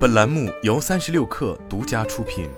[0.00, 2.48] 本栏目由三十六氪独家出品。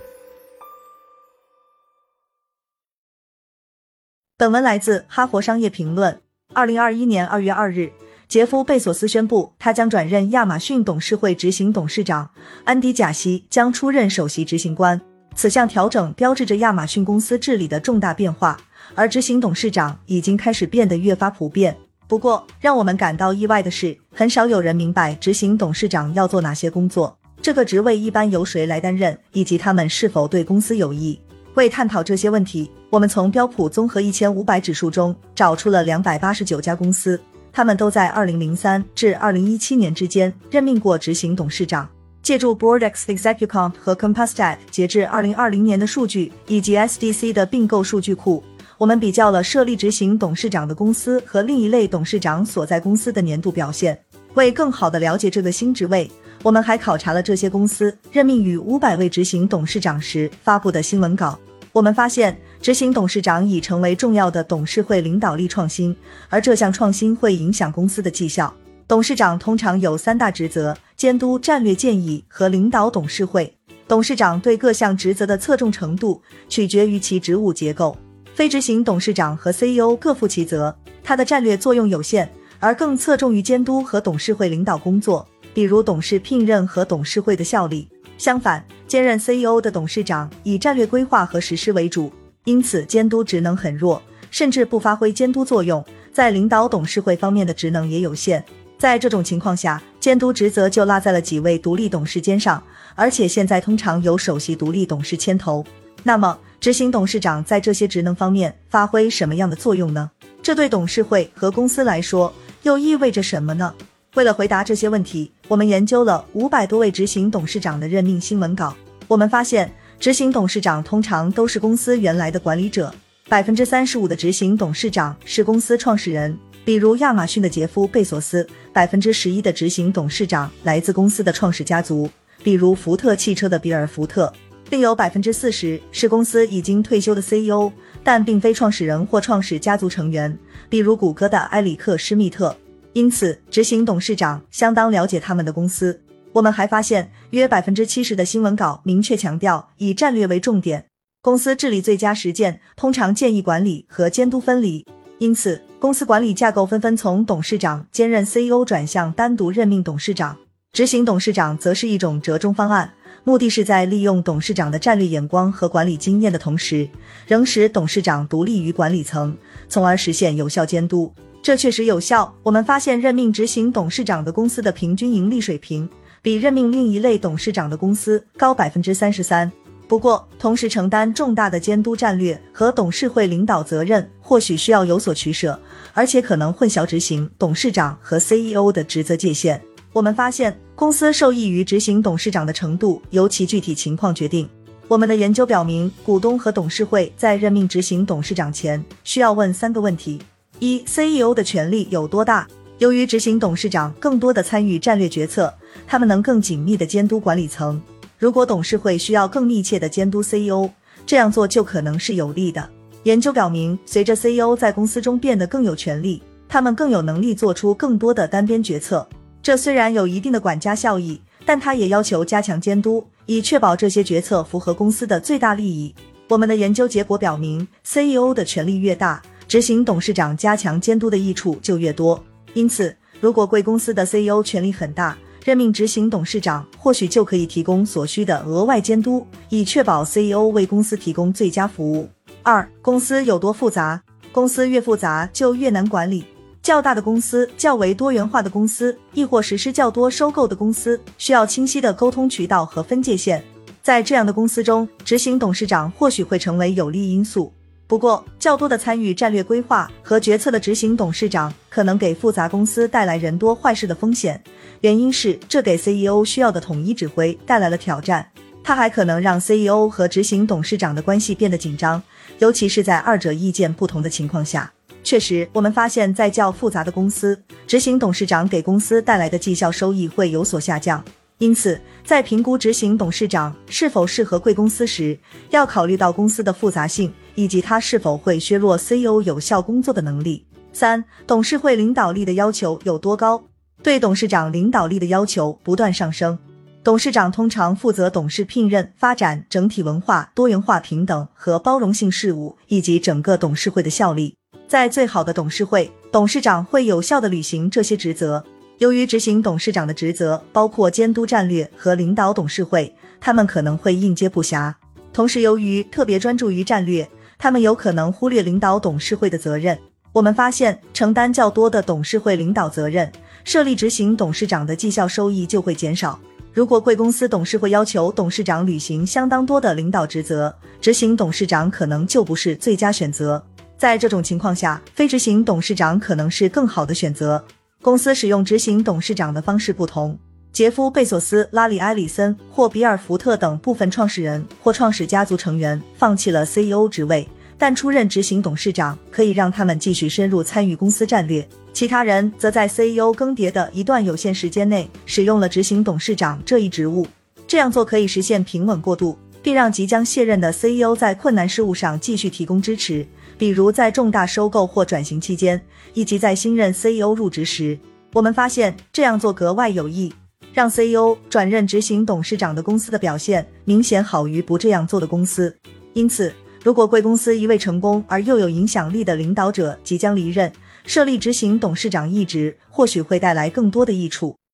[4.39, 6.15] 本文来自《哈佛商业评论》。
[6.55, 7.91] 二零二一年二月二日，
[8.29, 12.31] 杰夫·贝索斯宣布，他将转任亚马逊董事会执行董事长，
[12.63, 15.01] 安迪·贾西将出任首席执行官。
[15.35, 18.57] 此项调整标志着亚马逊公司治理的重大变化，
[18.95, 21.77] 而执行董事长已经开始变得越发普遍。
[22.07, 31.19] 不过，让我们感到意外的是，很少有人明白执行董事长要做哪些工作，这个职位一般由谁来担任，以及他们是否对公司有益。
[31.55, 37.21] 为探讨这些问题，我们从标普综合一千五百指数中找出了两百八十九家公司，
[37.53, 41.89] 他们都在二零零三至二零一七年之间任命过执行董事长。
[42.23, 48.41] 借助 BoardX ExecuComp 和 Compustat 截至二零二零年的数据，以及 SDC 的并购数据库，
[48.79, 53.99] 我们比较了设立执行董事长的公司和另一类董事长所在公司的年度表现。
[54.35, 56.11] 为更好地了解这个新职位，
[56.43, 61.39] 我们还考察了这些公司任命与五百位执行董事长时发布的新闻稿。
[61.73, 65.97] 我们发现，执行董事长已成为重要的董事会领导力创新，
[66.29, 68.53] 而这项创新会影响公司的绩效。
[68.89, 73.57] 董事长通常有三大职责：监督、战略建议和领导董事会。
[73.87, 77.97] 董事长对各项职责的侧重程度取决于其职务结构。
[78.35, 87.89] 非执行董事长和 CEO 各负其责，他的战略作用有限，而更侧重于监督和董事会领导工作，比如董事聘任和董事会的效力。
[88.19, 92.13] 相反，兼任 CEO 的董事长以战略规划和实施为主，
[92.45, 94.01] 因此监督职能很弱，
[94.31, 95.85] 甚至不发挥监督作用。
[96.13, 98.45] 在领导董事会方面的职能也有限。
[98.79, 102.63] 在这种情况下，监督职责就落在了几位独立董事肩上，
[102.95, 105.65] 而且现在通常由首席独立董事牵头。
[106.03, 110.11] 那么，执行董事长在这些职能方面发挥什么样的作用呢？
[110.43, 113.73] 这对董事会和公司来说又意味着什么呢？
[114.15, 118.75] 为了回答这些问题，我们研究了五百多位执行董事长的任命新闻稿。
[119.07, 122.91] 我们发现，执行董事长通常都是公司原来的管理者，
[123.29, 126.35] 百分之三十五的执行董事长是公司创始人。
[126.65, 132.09] 比如亚马逊的杰夫·贝索斯，百分之十一的执行董事长来自公司的创始家族，
[132.43, 134.33] 比如福特汽车的比尔·福特；
[134.71, 137.71] 另有百分之四十是公司已经退休的 CEO，
[138.03, 140.35] 但并非创始人或创始家族成员，
[140.71, 142.57] 比如谷歌的埃里克·施密特。
[142.95, 146.03] 因此，执行董事长相当了解他们的公司。
[146.33, 150.87] 我们还发现，约百分之七十的新闻稿明确强调以战略为重点，
[151.23, 154.85] 公司治理最佳实践通常建议管理和监督分离。
[155.19, 160.37] 因此，公司管理架构纷纷从董事长兼任 CEO 转向单独任命董事长，
[160.73, 162.93] 执行董事长则是一种折中方案，
[163.25, 166.89] 目的是在利用董事长的战略眼光和管理经验的同时，
[167.27, 169.37] 仍使董事长独立于管理层，
[169.69, 171.13] 从而实现有效监督。
[171.43, 172.33] 这确实有效。
[172.45, 175.89] 我们发现，任命执行董事长的公司的平均盈利水平
[176.23, 179.51] 比任命另一类董事长的公司高百分之三十三。
[179.89, 185.61] 不过，同时承担重大的监督战略和董事会领导责任，或许需要有所取舍，
[185.93, 189.61] 而且可能混淆执行董事长和 CEO 的职责界限。
[189.93, 194.49] 我们发现，公司受益于执行董事长的程度由其具体情况决定。
[194.87, 200.21] 我们的研究表明，股东和董事会在任命执行董事长前需要问三个问题：
[200.63, 202.47] 一，CEO 的权力有多大？
[202.79, 205.53] 由于执行董事长更多的参与战略决策，
[205.89, 207.83] 他们能更紧密的监督管理层。
[208.17, 210.71] 如果董事会需要更密切的监督 CEO，
[211.05, 212.65] 这样做就可能是有利的。
[213.03, 219.05] 研究表明，随着 CEO 在公司中变得更有权力，他们更有能力做出更多的单边决策。
[219.43, 225.93] 这虽然有一定的管家效益，但它也要求加强监督，以确保这些决策符合公司的最大利益。
[226.29, 229.21] 我们的研究结果表明，CEO 的权力越大，
[229.53, 232.25] 执行董事长加强监督的益处就越多。
[232.55, 235.15] 因此，如果贵公司的 CEO 权力很大，
[235.45, 242.09] 任命执行董事长，或许就可以提供所需的额外监督，以确保 CEO 为公司提供最佳服务。
[242.43, 244.03] 二、公司有多复杂？
[244.33, 246.25] 公司越复杂就越难管理。
[246.63, 253.45] 较大的公司、较为多元化的公司，亦或实施较多收购的公司，需要清晰的沟通渠道和分界线。
[253.83, 257.53] 在这样的公司中，执行董事长或许会成为有利因素。
[257.93, 264.43] 不过，较多的参与战略规划和决策的执行董事长，可能给复杂公司带来人多坏事的风险。
[264.81, 268.27] 原因是这给 CEO 需要的统一指挥带来了挑战。
[268.65, 272.03] 它还可能让 CEO 和执行董事长的关系变得紧张，
[272.39, 274.73] 尤其是在二者意见不同的情况下。
[275.05, 281.05] 确实，我们发现，在较复杂的公司，执行董事长给公司带来的绩效收益会有所下降。
[281.37, 285.19] 因此，在评估执行董事长是否适合贵公司时，
[285.51, 290.45] 要考虑到公司的复杂性以及他是否会削弱 CEO 有效工作的能力。
[290.73, 293.43] 三、董事会领导力的要求有多高？
[293.83, 296.39] 对董事长领导力的要求不断上升。
[296.85, 304.35] 董事长通常负责董事聘任、发展整体文化多元化、平等和包容性事务，以及整个董事会的效力。
[304.67, 308.45] 在最好的董事会，董事长会有效地履行这些职责。
[308.79, 314.75] 由于执行董事长的职责包括监督战略和领导董事会，他们可能会应接不暇。
[315.13, 317.09] 同时，由于特别专注于战略，
[317.43, 319.77] 他们有可能忽略领导董事会的责任。
[320.13, 323.11] 我们发现，承担较多的董事会领导责任，
[323.43, 326.17] 设立执行董事长的绩效收益就会减少。
[326.53, 333.45] 如果贵公司董事会要求董事长履行相当多的领导职责，执行董事长可能就不是最佳选择。
[333.77, 337.45] 在这种情况下，非执行董事长可能是更好的选择。
[337.83, 340.17] 公司使用执行董事长的方式不同。
[340.53, 347.27] 杰夫·贝索斯、拉里·埃里森或比尔·福特等部分创始人或创始家族成员放弃了 CEO 职位，
[347.57, 351.47] 但出任执行董事长可以让他们继续深入参与公司战略。
[351.73, 357.07] 其他人则在 CEO 更迭的一段有限时间内使用了执行董事长这一职务。
[357.47, 363.07] 这样做可以实现平稳过渡，并让即将卸任的 CEO 在困难事务上继续提供支持，
[363.39, 365.59] 比如在重大收购或转型期间，
[365.95, 367.79] 以及在新任 CEO 入职时。
[368.13, 370.13] 我们发现这样做格外有益，
[370.53, 375.57] 让 CEO 转任执行董事长的公司的表现明显好于不这样做的公司。
[375.95, 376.33] 因此，
[376.63, 380.53] 如果贵公司一位成功而又有影响力的领导者即将离任，
[380.85, 384.37] 设立执行董事长一职或许会带来更多的益处。